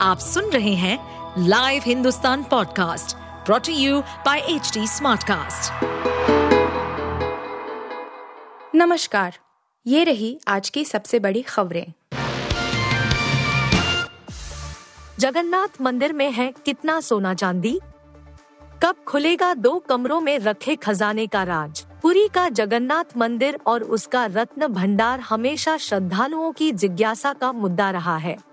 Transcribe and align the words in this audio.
आप 0.00 0.18
सुन 0.18 0.44
रहे 0.44 0.74
हैं 0.74 0.98
live 1.38 1.82
Hindustan 1.86 2.42
podcast 2.42 3.16
brought to 3.46 3.72
you 3.72 4.00
by 4.00 4.38
H 4.38 4.78
Smartcast. 4.78 5.72
नमस्कार, 8.74 9.38
ये 9.86 10.04
रही 10.04 10.40
आज 10.48 10.70
की 10.70 10.84
सबसे 10.84 11.18
बड़ी 11.18 11.42
खबरें। 11.42 11.92
जगन्नाथ 15.18 15.80
मंदिर 15.80 16.12
में 16.12 16.32
है 16.32 16.52
कितना 16.64 17.00
सोना 17.00 17.34
चांदी? 17.34 17.80
कब 18.82 18.94
खुलेगा 19.08 19.54
दो 19.54 19.78
कमरों 19.78 20.20
में 20.20 20.38
रखे 20.38 20.76
खजाने 20.76 21.26
का 21.26 21.42
राज? 21.42 21.86
पुरी 22.02 22.28
का 22.28 22.48
जगन्नाथ 22.48 23.16
मंदिर 23.16 23.60
और 23.66 23.82
उसका 23.82 24.26
रत्न 24.26 24.66
भंडार 24.66 25.20
हमेशा 25.20 25.76
श्रद्धालुओं 25.76 26.52
की 26.52 26.72
जिज्ञासा 26.72 27.32
का 27.32 27.52
मुद्दा 27.52 27.90
रहा 27.90 28.16
है। 28.16 28.45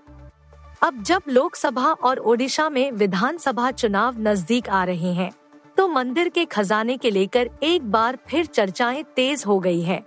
अब 0.83 1.01
जब 1.03 1.21
लोकसभा 1.29 1.91
और 2.03 2.19
ओडिशा 2.19 2.67
में 2.69 2.91
विधानसभा 2.91 3.69
चुनाव 3.71 4.15
नज़दीक 4.19 4.67
आ 4.69 4.83
रहे 4.83 5.11
हैं 5.13 5.29
तो 5.77 5.87
मंदिर 5.87 6.29
के 6.29 6.43
खजाने 6.45 6.97
के 6.97 7.09
लेकर 7.09 7.49
एक 7.63 7.83
बार 7.91 8.17
फिर 8.27 8.45
चर्चाएँ 8.45 9.03
तेज 9.15 9.43
हो 9.47 9.57
गई 9.59 9.81
है। 9.81 9.99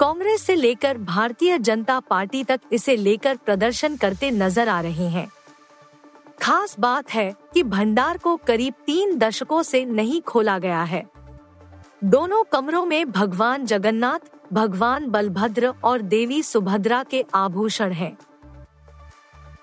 कांग्रेस 0.00 0.42
से 0.42 0.54
लेकर 0.54 0.98
भारतीय 0.98 1.58
जनता 1.58 1.98
पार्टी 2.00 2.42
तक 2.44 2.60
इसे 2.72 2.96
लेकर 2.96 3.36
प्रदर्शन 3.36 3.96
करते 3.96 4.30
नज़र 4.30 4.68
आ 4.68 4.80
रहे 4.80 5.08
हैं। 5.08 5.28
खास 6.42 6.76
बात 6.80 7.10
है 7.10 7.32
कि 7.54 7.62
भंडार 7.62 8.18
को 8.18 8.36
करीब 8.36 8.74
तीन 8.86 9.16
दशकों 9.18 9.62
से 9.62 9.84
नहीं 9.84 10.20
खोला 10.22 10.58
गया 10.58 10.82
है। 10.82 11.04
दोनों 12.04 12.42
कमरों 12.44 12.84
में 12.86 13.10
भगवान 13.10 13.64
जगन्नाथ, 13.64 14.18
भगवान 14.52 15.10
बलभद्र 15.10 15.74
और 15.84 16.02
देवी 16.04 16.42
सुभद्रा 16.42 17.02
के 17.02 17.24
आभूषण 17.34 17.92
हैं। 17.92 18.16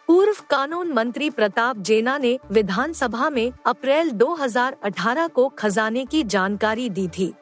पूर्व 0.07 0.33
कानून 0.49 0.91
मंत्री 0.91 1.29
प्रताप 1.29 1.77
जेना 1.77 2.17
ने 2.17 2.39
विधानसभा 2.51 3.29
में 3.29 3.51
अप्रैल 3.65 4.11
2018 4.11 5.27
को 5.27 5.49
खजाने 5.49 6.05
की 6.05 6.23
जानकारी 6.23 6.89
दी 6.89 7.07
थी। 7.07 7.33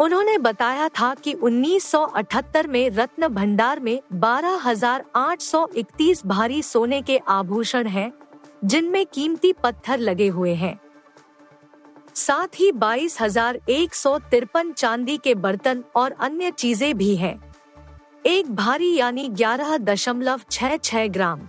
उन्होंने 0.00 0.38
बताया 0.38 0.88
था 0.88 1.14
कि 1.14 1.34
1978 1.34 2.66
में 2.66 2.90
रत्न 2.90 3.28
भंडार 3.28 3.80
में 3.80 4.00
12,831 4.14 6.26
भारी 6.26 6.62
सोने 6.62 7.02
के 7.02 7.20
आभूषण 7.28 7.86
हैं, 7.86 8.12
जिनमें 8.64 9.06
कीमती 9.06 9.52
पत्थर 9.52 9.98
लगे 9.98 10.28
हुए 10.28 10.54
हैं। 10.54 10.80
साथ 12.14 12.60
ही 12.60 12.70
बाईस 12.74 13.20
हज़ार 13.20 13.60
एक 13.68 13.94
सौ 13.94 14.20
तिरपन 14.30 14.72
चांदी 14.72 15.16
के 15.16 15.36
बर्तन 15.36 15.84
और 15.96 16.14
अन्य 16.20 16.50
चीज़ें 16.50 16.98
भी 16.98 17.16
हैं। 17.16 17.52
एक 18.26 18.54
भारी 18.54 18.94
यानी 18.94 19.28
ग्यारह 19.28 19.78
दशमलव 19.78 20.40
छह 20.50 20.76
छह 20.76 21.08
ग्राम। 21.08 21.48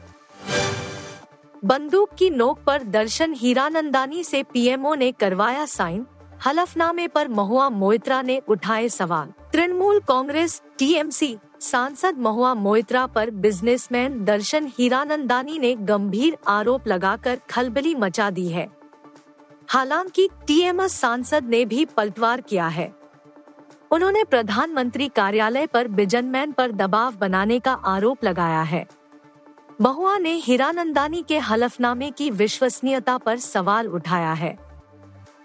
बंदूक 1.66 2.10
की 2.18 2.30
नोक 2.30 2.60
पर 2.68 2.84
दर्शन 2.84 3.34
हीरानंदानी 3.34 4.24
से 4.24 4.44
पीएमओ 4.44 4.94
ने 4.96 5.12
करवाया 5.12 5.66
साइन, 5.66 6.06
हलफनामे 6.46 7.08
पर 7.08 7.28
महुआ 7.28 7.70
मोइत्रा 7.70 8.22
ने 8.22 8.42
उठाए 8.48 8.90
सवाल। 8.90 9.34
तृणमूल 9.54 10.00
कांग्रेस, 10.00 10.62
टीएमसी, 10.78 11.38
सांसद 11.60 12.18
महुआ 12.18 12.54
मोइत्रा 12.54 13.06
पर 13.06 13.30
बिजनेसमैन 13.30 14.26
दर्शन 14.26 14.72
हीरानंदानी 14.78 15.60
ने 15.60 15.76
गंभीर 15.76 16.38
आरोप 16.48 16.88
लगाकर 16.88 17.40
खलबली 17.50 17.96
मचा 17.96 18.30
दी 18.30 18.48
है। 18.48 18.70
हालाँकि 19.68 20.30
टीएमएस 20.48 20.92
सांसद 20.92 21.44
ने 21.44 21.66
भी 21.66 21.86
पलटवार 21.86 22.42
किया 22.42 22.68
है। 22.68 22.94
उन्होंने 23.92 24.24
प्रधानमंत्री 24.24 25.08
कार्यालय 25.08 25.68
पर 25.68 25.88
बिजनमैन 25.88 26.52
पर 26.52 26.72
दबाव 26.72 27.16
बनाने 27.16 27.60
का 27.60 27.74
आरोप 27.74 28.24
लगाया 28.24 28.62
है। 28.62 28.99
बहुआ 29.82 30.18
ने 30.18 30.34
हीरानंदानी 30.34 31.24
के 31.28 31.38
हलफनामे 31.40 32.12
की 32.12 32.32
विश्वसनीयता 32.32 33.18
पर 33.18 33.38
सवाल 33.38 33.88
उठाया 33.88 34.34
है। 34.34 34.58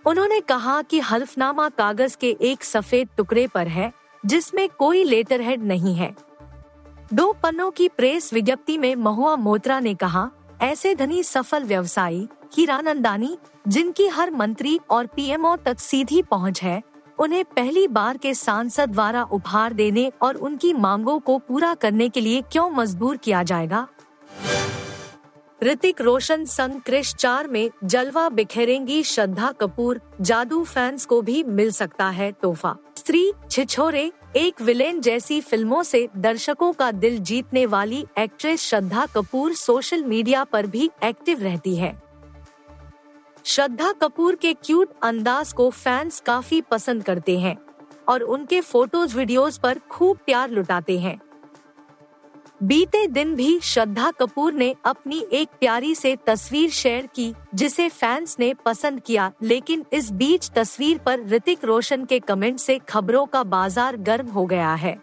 उन्होंने 0.06 0.40
कहा 0.40 0.82
कि 0.82 1.00
हल्फनामा 1.00 1.68
कागज़ 1.68 2.16
के 2.16 2.36
एक 2.40 2.64
सफ़ेद 2.64 3.08
टुकड़े 3.16 3.46
पर 3.46 3.68
है, 3.68 3.92
जिसमें 4.26 4.68
कोई 4.68 5.04
लेटर 5.04 5.40
हेड 5.40 5.62
नहीं 5.62 5.94
है। 5.94 6.14
दो 7.12 7.32
पन्नों 7.32 7.70
की 7.70 7.88
प्रेस 7.88 8.32
विज्ञप्ति 8.32 8.78
में 8.78 8.96
महुआ 8.96 9.36
मोत्रा 9.36 9.80
ने 9.80 9.94
कहा, 9.94 10.30
ऐसे 10.62 10.94
धनी 10.94 11.22
सफल 11.22 11.64
व्यवसायी, 11.64 12.28
हीरानंदानी, 12.56 13.38
जिनकी 13.68 14.06
हर 14.06 14.30
मंत्री 14.30 14.80
और 14.90 15.06
पीएमओ 15.06 15.56
तक 15.56 15.78
सीधी 15.78 16.22
पहुँच 16.22 16.62
है, 16.62 16.82
उन्हें 17.18 17.44
पहली 17.44 17.88
बार 17.88 18.16
के 18.16 18.34
सांसद 18.34 18.90
द्वारा 18.90 19.22
उपहार 19.22 19.72
देने 19.72 20.12
और 20.22 20.34
उनकी 20.34 20.72
मांगों 20.72 21.18
को 21.18 21.38
पूरा 21.38 21.74
करने 21.74 22.08
के 22.08 22.20
लिए 22.20 22.42
क्यों 22.42 22.70
मजबूर 22.70 23.16
किया 23.16 23.42
जाएगा? 23.42 23.88
ऋतिक 25.64 26.00
रोशन 26.00 26.44
संग 26.44 26.80
क्रिश 26.80 27.14
चार 27.14 27.46
में 27.48 27.70
जलवा 27.84 28.28
बिखेरेंगी 28.28 29.02
श्रद्धा 29.02 29.52
कपूर। 29.52 30.00
जादू 30.20 30.62
फैंस 30.64 31.04
को 31.04 31.20
भी 31.22 31.42
मिल 31.42 31.70
सकता 31.70 32.08
है 32.08 32.30
तोहफा। 32.32 32.76
स्त्री 32.96 33.32
छिछोरे, 33.50 34.12
एक 34.36 34.60
विलेन 34.62 35.00
जैसी 35.00 35.40
फ़िल्मों 35.40 35.82
से 35.82 36.08
दर्शकों 36.16 36.72
का 36.72 36.90
दिल 36.90 37.18
जीतने 37.18 37.64
वाली 37.66 38.04
actress 38.18 38.60
Shraddha 38.60 39.06
Kapoor 39.06 39.54
social 39.54 40.04
media 40.04 40.44
पर 40.44 40.66
भी 40.66 40.90
एक्टिव 41.04 41.42
रहती 41.42 41.76
है। 41.76 41.94
श्रद्धा 43.44 43.92
कपूर 43.92 44.34
के 44.34 44.54
क्यूट 44.54 44.92
अंदाज 45.02 45.52
को 45.52 45.70
फैंस 45.70 46.20
काफ़ी 46.20 46.60
पसंद 46.60 47.04
करते 47.04 47.38
हैं 47.38 47.56
और 48.08 48.22
उनके 48.22 48.60
फ़ोटोज़ 48.60 49.16
वीडियोस 49.16 49.58
पर 49.58 49.78
खूब 49.90 50.18
प्यार 50.26 50.50
लुटाते 50.50 50.98
हैं। 50.98 51.20
बीते 52.60 53.06
दिन 53.06 53.34
भी 53.34 53.58
श्रद्धा 53.62 54.10
कपूर 54.10 54.52
ने 54.52 54.74
अपनी 54.84 55.18
एक 55.32 55.48
प्यारी 55.60 55.94
से 55.94 56.14
तस्वीर 56.26 56.70
शेयर 56.70 57.06
की, 57.06 57.34
जिसे 57.54 57.88
फैंस 57.88 58.36
ने 58.40 58.52
पसंद 58.64 59.00
किया, 59.00 59.30
लेकिन 59.42 59.84
इस 59.92 60.10
बीच 60.12 60.50
तस्वीर 60.50 60.98
पर 60.98 61.26
ऋतिक 61.28 61.64
रोशन 61.64 62.04
के 62.04 62.18
कमेंट 62.20 62.58
से 62.58 62.78
खबरों 62.88 63.24
का 63.26 63.42
बाज़ार 63.44 63.96
गर्म 63.98 64.28
हो 64.28 64.46
गया 64.46 64.72
है। 64.74 64.96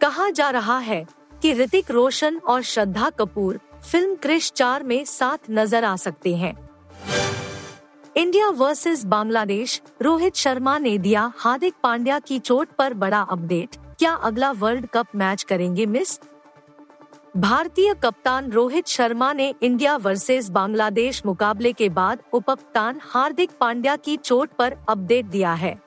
कहा 0.00 0.30
जा 0.30 0.48
रहा 0.50 0.78
है 0.78 1.04
कि 1.42 1.52
ऋतिक 1.54 1.90
रोशन 1.90 2.38
और 2.38 2.62
श्रद्धा 2.62 3.10
कपूर 3.10 3.60
फ़िल्म 3.82 4.14
क्रिश 4.14 4.50
चार 4.52 4.82
में 4.82 5.04
साथ 5.04 5.50
नज़र 5.50 5.84
आ 5.84 5.94
सकते 5.98 6.34
हैं। 6.36 6.56
इंडिया 8.16 8.48
वर्सेस 8.48 9.04
बांग्लादेश 9.06 9.80
रोहित 10.02 10.36
शर्मा 10.36 10.78
ने 10.78 10.98
दिया 10.98 11.32
हार्दिक 11.36 11.74
पांड्या 11.82 12.18
की 12.18 12.38
चोट 12.40 12.76
पर 12.78 12.94
बड़ा 12.96 13.20
अपडेट 13.22 13.76
क्या 13.98 14.12
अगला 14.14 14.50
वर्ल्ड 14.52 14.86
कप 14.86 15.06
मैच 15.14 15.42
करेंगे 15.42 15.86
मिस 15.86 16.18
भारतीय 17.36 17.94
कप्तान 17.94 18.50
रोहित 18.52 18.86
शर्मा 18.86 19.32
ने 19.32 19.54
इंडिया 19.62 19.96
वर्सेस 19.96 20.48
बांग्लादेश 20.50 21.22
मुकाबले 21.26 21.72
के 21.72 21.88
बाद 21.88 22.18
उपकप्तान 22.32 23.00
हार्दिक 23.02 23.50
पांड्या 23.60 23.96
की 23.96 24.16
चोट 24.16 24.50
पर 24.58 24.76
अपडेट 24.88 25.26
दिया 25.26 25.52
है। 25.54 25.82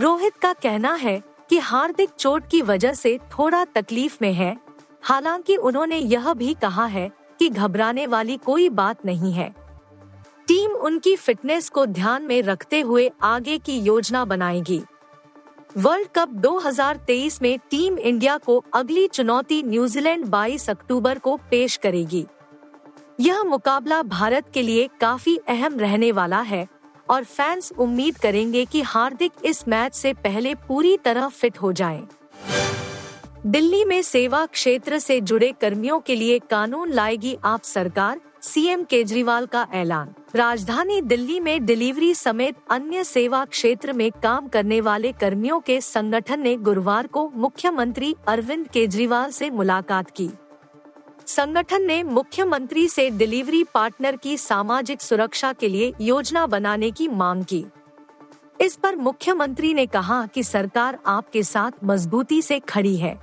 रोहित 0.00 0.32
का 0.42 0.52
कहना 0.52 0.94
है 0.94 1.22
कि 1.50 1.58
हार्दिक 1.58 2.10
चोट 2.18 2.48
की 2.50 2.62
वजह 2.62 2.92
से 2.92 3.18
थोड़ा 3.18 3.64
तकलीफ़ 3.64 4.18
में 4.22 4.32
है। 4.32 4.56
हालाँकि 5.02 5.56
उन्होंने 5.56 5.96
यह 5.96 6.32
भी 6.34 6.54
कहा 6.54 6.86
है 6.86 7.10
कि 7.38 7.48
घबराने 7.48 8.06
वाली 8.06 8.36
कोई 8.36 8.68
बात 8.68 9.06
नहीं 9.06 9.32
है। 9.32 9.54
टीम 10.48 10.70
उनकी 10.70 11.16
फिटनेस 11.16 11.68
को 11.68 11.86
ध्यान 11.86 12.22
में 12.22 12.42
रखते 12.42 12.80
हुए 12.80 13.10
आगे 13.22 13.58
की 13.58 13.78
योजना 13.78 14.24
बनाएगी। 14.24 14.82
वर्ल्ड 15.76 16.08
कप 16.14 16.28
2023 16.42 17.40
में 17.42 17.58
टीम 17.70 17.98
इंडिया 17.98 18.36
को 18.38 18.56
अगली 18.74 19.06
चुनौती 19.08 19.62
न्यूजीलैंड 19.62 20.24
22 20.26 20.68
अक्टूबर 20.70 21.18
को 21.18 21.36
पेश 21.50 21.76
करेगी 21.76 22.24
यह 23.20 23.42
मुकाबला 23.42 24.02
भारत 24.02 24.50
के 24.54 24.62
लिए 24.62 24.88
काफ़ी 25.00 25.36
अहम 25.48 25.78
रहने 25.80 26.10
वाला 26.12 26.40
है 26.42 26.66
और 27.10 27.24
फैंस 27.24 27.70
उम्मीद 27.78 28.18
करेंगे 28.18 28.64
कि 28.64 28.82
हार्दिक 28.82 29.32
इस 29.44 29.66
मैच 29.68 29.94
से 29.94 30.12
पहले 30.14 30.54
पूरी 30.68 30.96
तरह 30.96 31.28
फिट 31.28 31.58
हो 31.58 31.72
जाएँ। 31.72 32.06
दिल्ली 33.46 33.84
में 33.84 34.00
सेवा 34.02 34.44
क्षेत्र 34.46 34.98
से 34.98 35.20
जुड़े 35.20 35.52
कर्मियों 35.60 36.00
के 36.00 36.16
लिए 36.16 36.38
कानून 36.50 36.92
लाएगी 36.92 37.36
आप 37.44 37.62
सरकार 37.64 38.20
सीएम 38.42 38.84
केजरीवाल 38.84 39.46
का 39.46 39.66
ऐलान। 39.72 40.14
राजधानी 40.34 41.00
दिल्ली 41.00 41.40
में 41.40 41.66
डिलीवरी 41.66 42.14
समेत 42.14 42.56
अन्य 42.70 43.04
सेवा 43.04 43.44
क्षेत्र 43.44 43.92
में 43.92 44.10
काम 44.12 44.48
करने 44.48 44.80
वाले 44.80 45.12
कर्मियों 45.12 45.60
के 45.60 45.80
संगठन 45.80 46.40
ने 46.40 46.56
गुरुवार 46.56 47.06
को 47.06 47.32
मुख्यमंत्री 47.34 48.14
अरविंद 48.28 48.68
केजरीवाल 48.68 49.30
से 49.30 49.50
मुलाकात 49.50 50.10
की। 50.10 50.30
संगठन 51.26 51.82
ने 51.82 52.02
मुख्यमंत्री 52.02 52.88
से 52.88 53.10
डिलीवरी 53.10 53.64
पार्टनर 53.64 54.16
की 54.16 54.36
सामाजिक 54.36 55.00
सुरक्षा 55.00 55.52
के 55.52 55.68
लिए 55.68 55.92
योजना 56.00 56.46
बनाने 56.46 56.90
की 56.90 57.08
मांग 57.08 57.44
की। 57.44 57.64
इस 58.60 58.76
पर 58.76 58.96
मुख्यमंत्री 58.96 59.74
ने 59.74 59.86
कहा 59.86 60.26
कि 60.26 60.42
सरकार 60.42 60.98
आपके 61.06 61.42
साथ 61.42 61.72
मजबूती 61.84 62.42
से 62.42 62.58
खड़ी 62.58 62.96
है। 62.96 63.20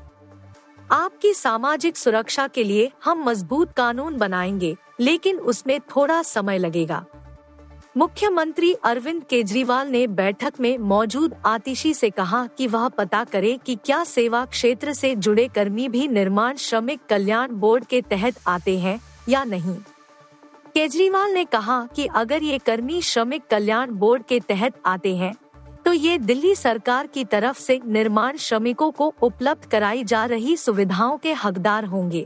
आपकी 0.91 1.33
सामाजिक 1.33 1.97
सुरक्षा 1.97 2.47
के 2.47 2.63
लिए 2.63 2.91
हम 3.05 3.23
मज़बूत 3.23 3.71
कानून 3.71 4.17
बनाएँगे। 4.17 4.75
लेकिन 4.99 5.37
उसमें 5.37 5.79
थोड़ा 5.95 6.21
समय 6.23 6.57
लगेगा। 6.57 7.05
मुख्यमंत्री 7.97 8.73
अरविंद 8.73 9.23
केजरीवाल 9.23 9.87
ने 9.87 10.05
बैठक 10.07 10.53
में 10.59 10.77
मौजूद 10.77 11.35
आतिशी 11.45 11.93
से 11.93 12.09
कहा 12.09 12.45
कि 12.47 12.67
वह 12.67 12.87
पता 12.89 13.23
करे 13.23 13.57
कि 13.65 13.75
क्या 13.75 14.03
सेवा 14.03 14.43
क्षेत्र 14.45 14.93
से 14.93 15.15
जुड़े 15.15 15.47
कर्मी 15.47 15.87
भी 15.89 16.07
निर्माण 16.07 16.55
श्रमिक 16.55 17.05
कल्याण 17.09 17.51
बोर्ड 17.51 17.85
के 17.85 18.01
तहत 18.01 18.39
आते 18.47 18.77
हैं 18.79 18.99
या 19.29 19.43
नहीं। 19.43 19.75
केजरीवाल 20.73 21.31
ने 21.31 21.45
कहा 21.45 21.85
कि 21.95 22.05
अगर 22.15 22.43
ये 22.43 22.57
कर्मी 22.57 23.01
श्रमिक 23.01 23.47
कल्याण 23.47 23.91
बोर्ड 23.91 24.23
के 24.23 24.39
तहत 24.39 24.81
आते 24.85 25.15
हैं 25.15 25.33
तो 25.85 25.93
ये 25.93 26.17
दिल्ली 26.17 26.55
सरकार 26.55 27.07
की 27.07 27.23
तरफ़ 27.25 27.59
से 27.59 27.79
निर्माण 27.85 28.37
श्रमिकों 28.37 28.91
को 28.91 29.13
उपलब्ध 29.21 29.69
कराई 29.69 30.03
जा 30.03 30.25
रही 30.25 30.55
सुविधाओं 30.57 31.17
के 31.17 31.33
हकदार 31.33 31.85
होंगे। 31.85 32.25